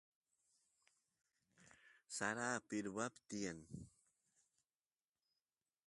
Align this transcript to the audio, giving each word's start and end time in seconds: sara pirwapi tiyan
sara 2.15 2.49
pirwapi 2.67 3.19
tiyan 3.29 3.59